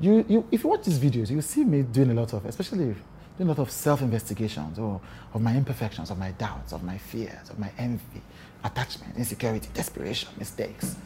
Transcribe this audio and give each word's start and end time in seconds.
you, 0.00 0.24
you, 0.28 0.46
if 0.50 0.62
you 0.62 0.70
watch 0.70 0.84
these 0.84 0.98
videos, 0.98 1.30
you 1.30 1.40
see 1.42 1.64
me 1.64 1.82
doing 1.82 2.10
a 2.10 2.14
lot 2.14 2.32
of, 2.32 2.44
especially 2.46 2.94
doing 3.36 3.40
a 3.40 3.44
lot 3.44 3.58
of 3.58 3.70
self-investigations 3.70 4.78
or 4.78 5.00
of 5.34 5.42
my 5.42 5.56
imperfections, 5.56 6.10
of 6.10 6.18
my 6.18 6.30
doubts, 6.32 6.72
of 6.72 6.82
my 6.82 6.98
fears, 6.98 7.50
of 7.50 7.58
my 7.58 7.70
envy, 7.78 8.22
attachment, 8.64 9.16
insecurity, 9.16 9.68
desperation, 9.74 10.28
mistakes. 10.38 10.96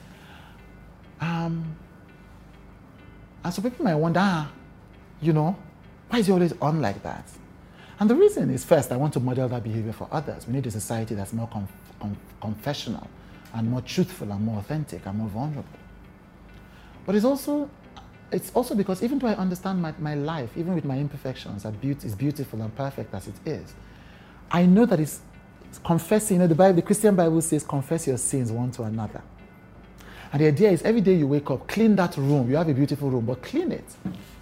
Um, 1.21 1.77
and 3.45 3.55
so 3.55 3.63
people 3.63 3.85
might 3.85 3.95
wonder, 3.95 4.21
ah, 4.23 4.51
you 5.21 5.33
know, 5.33 5.57
why 6.09 6.19
is 6.19 6.27
he 6.27 6.33
always 6.33 6.53
on 6.61 6.81
like 6.81 7.03
that? 7.03 7.25
And 7.99 8.11
the 8.11 8.15
reason 8.15 8.51
is 8.51 8.65
first, 8.65 8.91
I 8.91 8.97
want 8.97 9.13
to 9.15 9.21
model 9.21 9.49
that 9.49 9.63
behavior 9.63 9.93
for 9.93 10.09
others. 10.11 10.47
We 10.47 10.55
need 10.55 10.67
a 10.67 10.71
society 10.71 11.15
that's 11.15 11.33
more 11.33 11.49
conf- 11.49 11.71
conf- 12.01 12.19
confessional 12.41 13.09
and 13.55 13.71
more 13.71 13.81
truthful 13.81 14.31
and 14.33 14.45
more 14.45 14.59
authentic 14.59 15.07
and 15.07 15.19
more 15.19 15.29
vulnerable. 15.29 15.79
But 17.07 17.15
it's 17.15 17.25
also, 17.25 17.71
it's 18.33 18.51
also 18.55 18.75
because 18.75 19.03
even 19.03 19.19
though 19.19 19.29
I 19.29 19.35
understand 19.35 19.81
my, 19.81 19.95
my 19.99 20.15
life, 20.15 20.51
even 20.57 20.75
with 20.75 20.85
my 20.85 20.99
imperfections, 20.99 21.65
that 21.65 21.81
beauty 21.81 22.07
is 22.07 22.15
beautiful 22.15 22.61
and 22.63 22.75
perfect 22.75 23.15
as 23.15 23.29
it 23.29 23.35
is, 23.45 23.75
I 24.51 24.67
know 24.67 24.87
that 24.87 25.01
it's 25.01 25.21
confessing, 25.85 26.37
you 26.37 26.41
know, 26.41 26.47
the, 26.47 26.55
Bible, 26.55 26.77
the 26.77 26.83
Christian 26.83 27.15
Bible 27.15 27.41
says, 27.43 27.65
confess 27.65 28.07
your 28.07 28.19
sins 28.19 28.53
one 28.53 28.71
to 28.73 28.83
another. 28.85 29.23
And 30.33 30.41
the 30.41 30.47
idea 30.47 30.71
is 30.71 30.83
every 30.83 31.03
day 31.03 31.15
you 31.15 31.27
wake 31.27 31.51
up, 31.51 31.69
clean 31.69 31.95
that 31.97 32.17
room. 32.17 32.49
You 32.49 32.57
have 32.57 32.69
a 32.69 32.75
beautiful 32.75 33.11
room, 33.11 33.27
but 33.27 33.43
clean 33.43 33.71
it, 33.71 33.85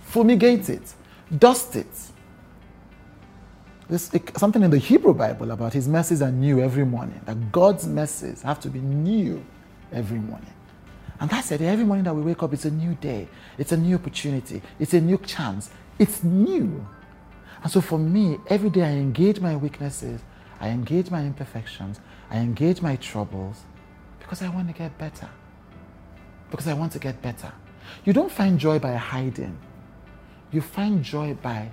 fumigate 0.03 0.69
it, 0.69 0.95
dust 1.37 1.75
it. 1.77 1.87
There's 3.89 4.09
something 4.37 4.63
in 4.63 4.71
the 4.71 4.79
Hebrew 4.79 5.13
Bible 5.13 5.51
about 5.51 5.73
his 5.73 5.89
mercies 5.89 6.23
are 6.23 6.31
new 6.31 6.61
every 6.61 6.85
morning, 6.87 7.21
that 7.25 7.51
God's 7.51 7.89
mercies 7.89 8.43
have 8.43 8.61
to 8.61 8.69
be 8.69 8.79
new 8.79 9.45
every 9.93 10.19
morning. 10.19 10.53
And 11.21 11.29
that's 11.29 11.53
it. 11.53 11.61
Every 11.61 11.85
morning 11.85 12.05
that 12.05 12.15
we 12.15 12.23
wake 12.23 12.43
up, 12.43 12.53
it's 12.53 12.65
a 12.65 12.71
new 12.71 12.95
day, 12.95 13.29
it's 13.59 13.73
a 13.73 13.77
new 13.77 13.97
opportunity, 13.97 14.63
it's 14.79 14.95
a 14.95 15.01
new 15.01 15.19
chance, 15.19 15.71
it's 15.99 16.25
new. 16.25 16.87
And 17.63 17.71
so 17.71 17.81
for 17.81 17.99
me, 17.99 18.39
every 18.49 18.71
day 18.71 18.83
I 18.83 18.93
engage 18.93 19.39
my 19.39 19.55
weaknesses, 19.55 20.23
I 20.61 20.71
engage 20.71 21.11
my 21.11 21.21
imperfections, 21.21 22.01
I 22.31 22.39
engage 22.39 22.81
my 22.81 22.97
troubles 22.97 23.65
because 24.19 24.41
I 24.43 24.49
want 24.49 24.69
to 24.69 24.75
get 24.75 24.97
better 24.97 25.29
because 26.51 26.67
I 26.67 26.75
want 26.75 26.93
to 26.93 26.99
get 26.99 27.23
better. 27.23 27.53
You 28.05 28.13
don't 28.13 28.31
find 28.31 28.59
joy 28.59 28.79
by 28.79 28.95
hiding. 28.95 29.57
You 30.53 30.61
find 30.61 31.03
joy 31.03 31.35
by 31.35 31.71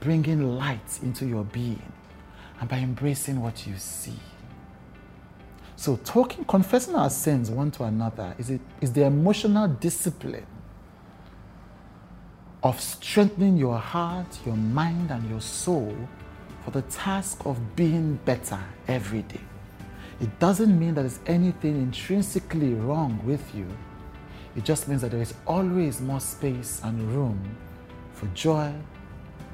bringing 0.00 0.56
light 0.58 1.00
into 1.02 1.26
your 1.26 1.44
being 1.44 1.92
and 2.60 2.68
by 2.68 2.78
embracing 2.78 3.40
what 3.40 3.66
you 3.66 3.76
see. 3.76 4.18
So, 5.78 5.96
talking, 6.04 6.44
confessing 6.44 6.96
our 6.96 7.08
sins 7.08 7.50
one 7.50 7.70
to 7.72 7.84
another 7.84 8.34
is, 8.36 8.50
it, 8.50 8.60
is 8.80 8.92
the 8.92 9.04
emotional 9.04 9.68
discipline 9.68 10.46
of 12.64 12.80
strengthening 12.80 13.56
your 13.56 13.78
heart, 13.78 14.26
your 14.44 14.56
mind, 14.56 15.12
and 15.12 15.30
your 15.30 15.40
soul 15.40 15.96
for 16.64 16.72
the 16.72 16.82
task 16.82 17.46
of 17.46 17.76
being 17.76 18.16
better 18.24 18.58
every 18.88 19.22
day. 19.22 19.40
It 20.20 20.36
doesn't 20.40 20.76
mean 20.76 20.94
that 20.94 21.02
there's 21.02 21.20
anything 21.26 21.76
intrinsically 21.76 22.74
wrong 22.74 23.20
with 23.24 23.54
you 23.54 23.68
it 24.58 24.64
just 24.64 24.88
means 24.88 25.02
that 25.02 25.12
there 25.12 25.22
is 25.22 25.34
always 25.46 26.00
more 26.00 26.18
space 26.18 26.80
and 26.82 27.00
room 27.14 27.40
for 28.12 28.26
joy, 28.34 28.72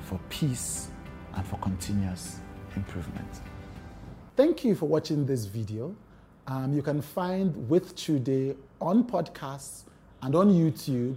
for 0.01 0.19
peace, 0.31 0.89
and 1.35 1.47
for 1.47 1.59
continuous 1.59 2.41
improvement. 2.75 3.29
Thank 4.35 4.65
you 4.65 4.75
for 4.75 4.87
watching 4.87 5.27
this 5.27 5.45
video. 5.45 5.95
Um, 6.47 6.75
you 6.75 6.83
can 6.83 7.01
find 7.01 7.69
With 7.69 7.97
Today 7.97 8.55
on 8.81 9.05
podcasts 9.05 9.85
and 10.23 10.35
on 10.35 10.51
YouTube 10.51 11.17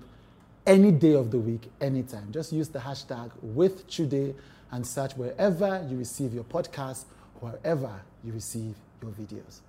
any 0.66 0.92
day 0.92 1.14
of 1.14 1.32
the 1.32 1.40
week, 1.40 1.70
anytime. 1.82 2.32
Just 2.32 2.54
use 2.54 2.70
the 2.70 2.80
hashtag 2.80 3.32
With 3.42 3.88
Today 3.88 4.36
and 4.72 4.86
search 4.86 5.16
wherever 5.18 5.86
you 5.90 5.98
receive 5.98 6.34
your 6.34 6.44
podcast, 6.44 7.06
wherever 7.40 7.92
you 8.24 8.34
receive 8.34 8.76
your 9.02 9.12
videos. 9.12 9.60